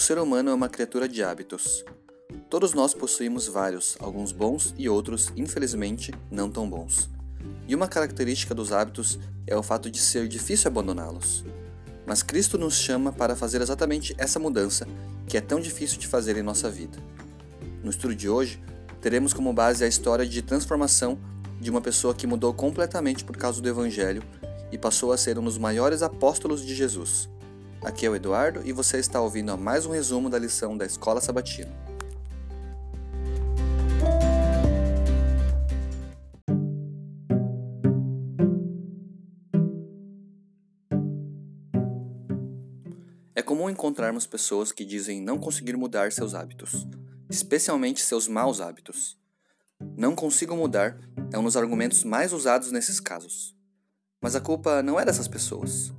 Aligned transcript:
ser 0.00 0.18
humano 0.18 0.50
é 0.50 0.54
uma 0.54 0.68
criatura 0.68 1.06
de 1.06 1.22
hábitos. 1.22 1.84
Todos 2.48 2.72
nós 2.72 2.94
possuímos 2.94 3.46
vários, 3.46 3.96
alguns 4.00 4.32
bons 4.32 4.74
e 4.78 4.88
outros, 4.88 5.30
infelizmente, 5.36 6.12
não 6.30 6.50
tão 6.50 6.68
bons. 6.68 7.10
E 7.68 7.74
uma 7.74 7.86
característica 7.86 8.54
dos 8.54 8.72
hábitos 8.72 9.18
é 9.46 9.56
o 9.56 9.62
fato 9.62 9.90
de 9.90 10.00
ser 10.00 10.26
difícil 10.26 10.68
abandoná-los. 10.68 11.44
Mas 12.06 12.22
Cristo 12.22 12.56
nos 12.56 12.74
chama 12.74 13.12
para 13.12 13.36
fazer 13.36 13.60
exatamente 13.60 14.14
essa 14.16 14.38
mudança 14.38 14.86
que 15.26 15.36
é 15.36 15.40
tão 15.40 15.60
difícil 15.60 15.98
de 15.98 16.06
fazer 16.06 16.36
em 16.36 16.42
nossa 16.42 16.70
vida. 16.70 16.98
No 17.84 17.90
estudo 17.90 18.14
de 18.14 18.28
hoje, 18.28 18.60
teremos 19.00 19.32
como 19.32 19.52
base 19.52 19.84
a 19.84 19.88
história 19.88 20.26
de 20.26 20.42
transformação 20.42 21.18
de 21.60 21.70
uma 21.70 21.80
pessoa 21.80 22.14
que 22.14 22.26
mudou 22.26 22.54
completamente 22.54 23.22
por 23.22 23.36
causa 23.36 23.60
do 23.60 23.68
Evangelho 23.68 24.22
e 24.72 24.78
passou 24.78 25.12
a 25.12 25.18
ser 25.18 25.38
um 25.38 25.44
dos 25.44 25.58
maiores 25.58 26.02
apóstolos 26.02 26.64
de 26.64 26.74
Jesus. 26.74 27.28
Aqui 27.82 28.04
é 28.04 28.10
o 28.10 28.14
Eduardo 28.14 28.60
e 28.62 28.72
você 28.72 28.98
está 28.98 29.22
ouvindo 29.22 29.56
mais 29.56 29.86
um 29.86 29.90
resumo 29.90 30.28
da 30.28 30.38
lição 30.38 30.76
da 30.76 30.84
Escola 30.84 31.18
Sabatina. 31.18 31.72
É 43.34 43.40
comum 43.40 43.70
encontrarmos 43.70 44.26
pessoas 44.26 44.70
que 44.70 44.84
dizem 44.84 45.22
não 45.22 45.38
conseguir 45.38 45.74
mudar 45.74 46.12
seus 46.12 46.34
hábitos, 46.34 46.86
especialmente 47.30 48.02
seus 48.02 48.28
maus 48.28 48.60
hábitos. 48.60 49.18
Não 49.96 50.14
consigo 50.14 50.54
mudar 50.54 51.00
é 51.32 51.38
um 51.38 51.44
dos 51.44 51.56
argumentos 51.56 52.04
mais 52.04 52.34
usados 52.34 52.70
nesses 52.70 53.00
casos. 53.00 53.56
Mas 54.20 54.36
a 54.36 54.40
culpa 54.40 54.82
não 54.82 55.00
é 55.00 55.04
dessas 55.06 55.26
pessoas. 55.26 55.94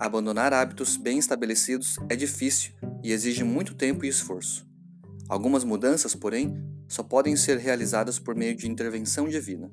Abandonar 0.00 0.54
hábitos 0.54 0.96
bem 0.96 1.18
estabelecidos 1.18 1.98
é 2.08 2.16
difícil 2.16 2.72
e 3.04 3.12
exige 3.12 3.44
muito 3.44 3.74
tempo 3.74 4.02
e 4.02 4.08
esforço. 4.08 4.66
Algumas 5.28 5.62
mudanças, 5.62 6.14
porém, 6.14 6.56
só 6.88 7.02
podem 7.02 7.36
ser 7.36 7.58
realizadas 7.58 8.18
por 8.18 8.34
meio 8.34 8.56
de 8.56 8.66
intervenção 8.66 9.28
divina. 9.28 9.70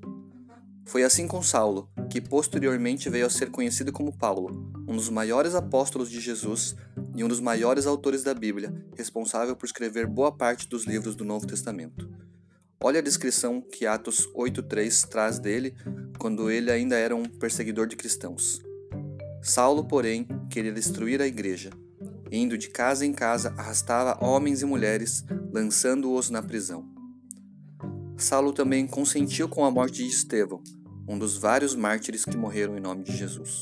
Foi 0.85 1.03
assim 1.03 1.29
com 1.29 1.41
Saulo, 1.41 1.89
que 2.09 2.19
posteriormente 2.19 3.09
veio 3.09 3.25
a 3.25 3.29
ser 3.29 3.49
conhecido 3.51 3.93
como 3.93 4.17
Paulo, 4.17 4.69
um 4.85 4.97
dos 4.97 5.09
maiores 5.09 5.55
apóstolos 5.55 6.09
de 6.09 6.19
Jesus 6.19 6.75
e 7.15 7.23
um 7.23 7.29
dos 7.29 7.39
maiores 7.39 7.85
autores 7.85 8.21
da 8.21 8.33
Bíblia, 8.33 8.85
responsável 8.97 9.55
por 9.55 9.65
escrever 9.65 10.05
boa 10.07 10.31
parte 10.33 10.67
dos 10.67 10.85
livros 10.85 11.15
do 11.15 11.23
Novo 11.23 11.47
Testamento. 11.47 12.05
Olha 12.83 12.99
a 12.99 13.03
descrição 13.03 13.61
que 13.61 13.85
Atos 13.85 14.27
8:3 14.35 15.07
traz 15.07 15.39
dele 15.39 15.73
quando 16.19 16.51
ele 16.51 16.69
ainda 16.69 16.97
era 16.97 17.15
um 17.15 17.23
perseguidor 17.23 17.87
de 17.87 17.95
cristãos. 17.95 18.66
Saulo, 19.47 19.85
porém, 19.85 20.27
queria 20.49 20.73
destruir 20.73 21.21
a 21.21 21.25
igreja. 21.25 21.69
Indo 22.29 22.57
de 22.57 22.67
casa 22.67 23.05
em 23.05 23.13
casa, 23.13 23.53
arrastava 23.57 24.21
homens 24.21 24.61
e 24.61 24.65
mulheres, 24.65 25.23
lançando-os 25.53 26.29
na 26.29 26.43
prisão. 26.43 26.85
Saulo 28.17 28.51
também 28.51 28.85
consentiu 28.85 29.47
com 29.47 29.63
a 29.63 29.71
morte 29.71 30.03
de 30.03 30.09
Estevão, 30.09 30.61
um 31.07 31.17
dos 31.17 31.37
vários 31.37 31.75
mártires 31.75 32.25
que 32.25 32.35
morreram 32.35 32.77
em 32.77 32.81
nome 32.81 33.03
de 33.03 33.15
Jesus. 33.15 33.61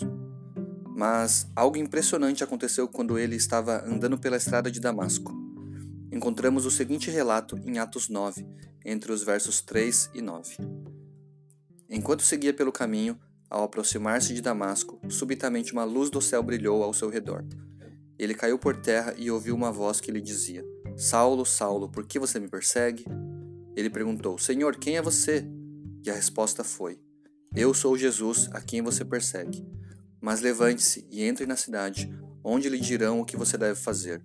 Mas 0.98 1.48
algo 1.56 1.78
impressionante 1.78 2.44
aconteceu 2.44 2.88
quando 2.88 3.20
ele 3.20 3.36
estava 3.36 3.86
andando 3.86 4.18
pela 4.18 4.38
estrada 4.38 4.72
de 4.72 4.80
Damasco. 4.80 5.32
Encontramos 6.12 6.66
o 6.66 6.72
seguinte 6.72 7.12
relato 7.12 7.60
em 7.64 7.78
Atos 7.78 8.10
9, 8.10 8.44
entre 8.84 9.12
os 9.12 9.22
versos 9.22 9.62
3 9.62 10.10
e 10.16 10.22
9. 10.22 10.58
Enquanto 11.88 12.24
seguia 12.24 12.54
pelo 12.56 12.72
caminho, 12.72 13.20
ao 13.50 13.64
aproximar-se 13.64 14.34
de 14.34 14.42
Damasco, 14.42 15.00
subitamente 15.10 15.74
uma 15.74 15.84
luz 15.84 16.10
do 16.10 16.22
céu 16.22 16.42
brilhou 16.42 16.84
ao 16.84 16.94
seu 16.94 17.10
redor. 17.10 17.46
Ele 18.18 18.34
caiu 18.34 18.58
por 18.58 18.78
terra 18.78 19.14
e 19.18 19.30
ouviu 19.30 19.56
uma 19.56 19.72
voz 19.72 20.00
que 20.00 20.12
lhe 20.12 20.22
dizia: 20.22 20.64
Saulo, 20.96 21.46
Saulo, 21.46 21.90
por 21.90 22.06
que 22.06 22.18
você 22.18 22.40
me 22.40 22.48
persegue? 22.48 23.06
Ele 23.76 23.90
perguntou: 23.90 24.38
Senhor, 24.38 24.76
quem 24.78 24.98
é 24.98 25.02
você? 25.02 25.46
E 26.04 26.10
a 26.10 26.14
resposta 26.14 26.64
foi: 26.64 27.00
Eu 27.56 27.74
sou 27.74 27.98
Jesus, 27.98 28.50
a 28.54 28.62
quem 28.62 28.82
você 28.82 29.04
persegue. 29.04 29.66
Mas 30.22 30.42
levante-se 30.42 31.06
e 31.12 31.24
entre 31.24 31.46
na 31.46 31.56
cidade, 31.56 32.12
onde 32.44 32.70
lhe 32.70 32.80
dirão 32.80 33.20
o 33.20 33.26
que 33.26 33.38
você 33.38 33.58
deve 33.58 33.80
fazer. 33.80 34.24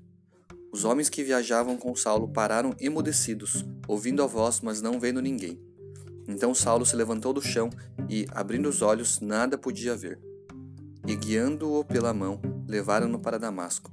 Os 0.72 0.84
homens 0.84 1.08
que 1.08 1.24
viajavam 1.24 1.76
com 1.76 1.96
Saulo 1.96 2.28
pararam 2.28 2.76
emudecidos, 2.78 3.64
ouvindo 3.88 4.22
a 4.22 4.26
voz, 4.26 4.60
mas 4.60 4.80
não 4.80 5.00
vendo 5.00 5.20
ninguém. 5.20 5.60
Então 6.28 6.54
Saulo 6.54 6.86
se 6.86 6.96
levantou 6.96 7.32
do 7.32 7.42
chão 7.42 7.70
e, 8.08 8.26
abrindo 8.30 8.68
os 8.68 8.82
olhos, 8.82 9.20
nada 9.20 9.58
podia 9.58 9.96
ver. 9.96 10.18
E 11.06 11.16
guiando-o 11.16 11.84
pela 11.84 12.12
mão, 12.12 12.40
levaram-no 12.68 13.18
para 13.18 13.38
Damasco. 13.38 13.90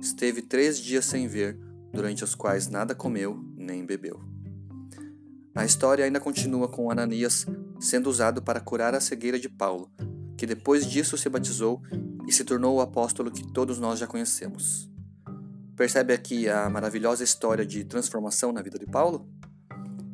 Esteve 0.00 0.42
três 0.42 0.78
dias 0.78 1.04
sem 1.04 1.26
ver, 1.26 1.58
durante 1.92 2.24
os 2.24 2.34
quais 2.34 2.68
nada 2.68 2.94
comeu 2.94 3.42
nem 3.56 3.84
bebeu. 3.84 4.20
A 5.54 5.64
história 5.64 6.04
ainda 6.04 6.20
continua 6.20 6.68
com 6.68 6.90
Ananias 6.90 7.44
sendo 7.80 8.08
usado 8.08 8.42
para 8.42 8.60
curar 8.60 8.94
a 8.94 9.00
cegueira 9.00 9.38
de 9.38 9.48
Paulo, 9.48 9.90
que 10.36 10.46
depois 10.46 10.86
disso 10.86 11.16
se 11.18 11.28
batizou 11.28 11.82
e 12.26 12.32
se 12.32 12.44
tornou 12.44 12.76
o 12.76 12.80
apóstolo 12.80 13.30
que 13.30 13.46
todos 13.52 13.78
nós 13.78 13.98
já 13.98 14.06
conhecemos. 14.06 14.88
Percebe 15.74 16.12
aqui 16.12 16.48
a 16.48 16.68
maravilhosa 16.68 17.24
história 17.24 17.64
de 17.64 17.84
transformação 17.84 18.52
na 18.52 18.62
vida 18.62 18.78
de 18.78 18.86
Paulo? 18.86 19.26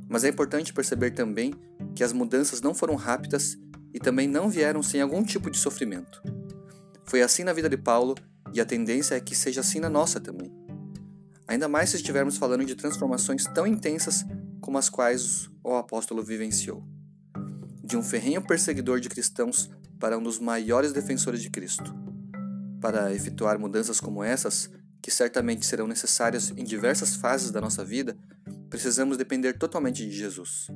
Mas 0.09 0.25
é 0.25 0.28
importante 0.28 0.72
perceber 0.72 1.12
também 1.12 1.55
que 1.94 2.05
as 2.05 2.12
mudanças 2.12 2.61
não 2.61 2.75
foram 2.75 2.94
rápidas 2.94 3.56
e 3.93 3.99
também 3.99 4.28
não 4.28 4.49
vieram 4.49 4.83
sem 4.83 5.00
algum 5.00 5.22
tipo 5.22 5.50
de 5.50 5.59
sofrimento. 5.59 6.22
Foi 7.05 7.22
assim 7.22 7.44
na 7.44 7.53
vida 7.53 7.69
de 7.69 7.77
Paulo 7.77 8.15
e 8.53 8.61
a 8.61 8.65
tendência 8.65 9.15
é 9.15 9.21
que 9.21 9.34
seja 9.34 9.61
assim 9.61 9.81
na 9.81 9.89
nossa 9.89 10.21
também. 10.21 10.53
Ainda 11.49 11.69
mais 11.69 11.91
se 11.91 11.97
estivermos 11.97 12.37
falando 12.37 12.65
de 12.65 12.75
transformações 12.75 13.44
tão 13.44 13.67
intensas 13.67 14.25
como 14.61 14.78
as 14.78 14.89
quais 14.89 15.49
o 15.62 15.75
apóstolo 15.75 16.23
vivenciou. 16.23 16.83
De 17.84 17.97
um 17.97 18.03
ferrenho 18.03 18.43
perseguidor 18.43 18.99
de 18.99 19.09
cristãos 19.09 19.71
para 19.99 20.19
um 20.19 20.23
dos 20.23 20.38
maiores 20.38 20.93
defensores 20.93 21.41
de 21.41 21.50
Cristo. 21.50 21.94
Para 22.81 23.15
efetuar 23.15 23.59
mudanças 23.59 24.00
como 24.00 24.23
essas, 24.23 24.69
que 25.00 25.11
certamente 25.11 25.65
serão 25.65 25.87
necessárias 25.87 26.50
em 26.56 26.65
diversas 26.65 27.15
fases 27.15 27.50
da 27.50 27.61
nossa 27.61 27.84
vida, 27.84 28.17
precisamos 28.69 29.16
depender 29.16 29.54
totalmente 29.54 30.04
de 30.04 30.12
Jesus. 30.12 30.69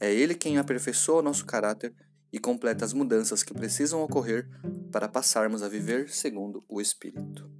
É 0.00 0.12
Ele 0.12 0.34
quem 0.34 0.58
aperfeiçoa 0.58 1.22
nosso 1.22 1.44
caráter 1.44 1.94
e 2.32 2.38
completa 2.38 2.84
as 2.84 2.92
mudanças 2.92 3.42
que 3.42 3.54
precisam 3.54 4.02
ocorrer 4.02 4.48
para 4.92 5.08
passarmos 5.08 5.62
a 5.62 5.68
viver 5.68 6.08
segundo 6.10 6.64
o 6.68 6.80
Espírito. 6.80 7.50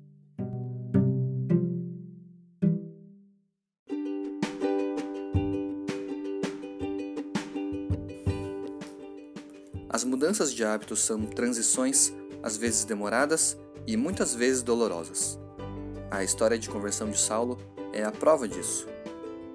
As 9.91 10.05
mudanças 10.05 10.55
de 10.55 10.63
hábitos 10.63 11.01
são 11.01 11.27
transições, 11.27 12.13
às 12.43 12.57
vezes 12.57 12.85
demoradas 12.85 13.59
e 13.87 13.97
muitas 13.97 14.35
vezes 14.35 14.63
dolorosas. 14.63 15.39
A 16.11 16.23
história 16.23 16.59
de 16.59 16.69
conversão 16.69 17.11
de 17.11 17.19
Saulo 17.19 17.59
é 17.93 18.05
a 18.05 18.13
prova 18.13 18.47
disso. 18.47 18.87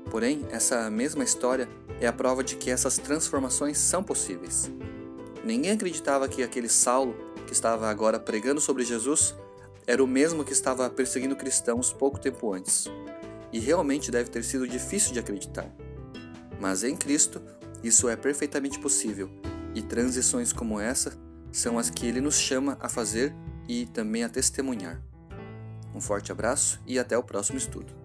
Porém, 0.10 0.46
essa 0.52 0.90
mesma 0.90 1.24
história 1.24 1.68
é 2.00 2.08
a 2.08 2.14
prova 2.14 2.44
de 2.44 2.56
que 2.56 2.70
essas 2.70 2.98
transformações 2.98 3.78
são 3.78 4.04
possíveis. 4.04 4.70
Ninguém 5.44 5.72
acreditava 5.72 6.28
que 6.28 6.44
aquele 6.44 6.70
Saulo, 6.70 7.16
que 7.46 7.54
estava 7.54 7.90
agora 7.90 8.20
pregando 8.20 8.62
sobre 8.62 8.86
Jesus, 8.86 9.36
era 9.86 10.04
o 10.04 10.08
mesmo 10.08 10.44
que 10.44 10.54
estava 10.54 10.90
perseguindo 10.90 11.36
cristãos 11.36 11.92
pouco 11.92 12.20
tempo 12.20 12.54
antes. 12.54 12.88
E 13.52 13.60
realmente 13.60 14.12
deve 14.12 14.30
ter 14.30 14.44
sido 14.44 14.68
difícil 14.68 15.12
de 15.14 15.20
acreditar. 15.20 15.70
Mas 16.60 16.84
em 16.84 16.96
Cristo, 16.96 17.42
isso 17.84 18.08
é 18.08 18.16
perfeitamente 18.16 18.80
possível, 18.80 19.30
e 19.76 19.82
transições 19.82 20.54
como 20.54 20.80
essa 20.80 21.14
são 21.52 21.78
as 21.78 21.90
que 21.90 22.08
ele 22.08 22.22
nos 22.22 22.38
chama 22.38 22.78
a 22.80 22.88
fazer 22.88 23.36
e 23.68 23.86
também 23.88 24.24
a 24.24 24.30
testemunhar. 24.30 25.02
Um 25.94 26.02
forte 26.02 26.32
abraço 26.32 26.80
e 26.88 26.98
até 26.98 27.18
o 27.18 27.24
próximo 27.24 27.58
estudo. 27.58 28.03